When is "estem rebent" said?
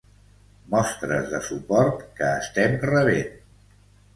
2.45-3.37